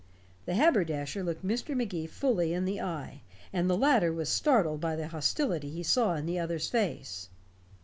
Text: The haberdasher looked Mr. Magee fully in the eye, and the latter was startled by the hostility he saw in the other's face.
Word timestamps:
The 0.47 0.55
haberdasher 0.55 1.21
looked 1.23 1.45
Mr. 1.45 1.77
Magee 1.77 2.07
fully 2.07 2.53
in 2.55 2.65
the 2.65 2.81
eye, 2.81 3.21
and 3.53 3.69
the 3.69 3.77
latter 3.77 4.11
was 4.11 4.29
startled 4.29 4.81
by 4.81 4.95
the 4.95 5.09
hostility 5.09 5.69
he 5.69 5.83
saw 5.83 6.15
in 6.15 6.25
the 6.25 6.39
other's 6.39 6.69
face. 6.69 7.29